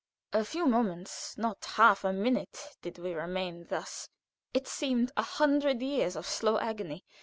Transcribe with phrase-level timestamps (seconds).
[0.33, 4.09] A few moments not half a minute did we remain thus.
[4.51, 7.05] It seemed a hundred years of slow agony.